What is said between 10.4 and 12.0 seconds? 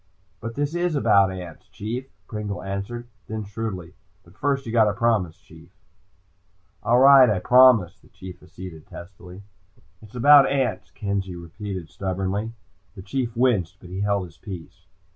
ants," Kenzie repeated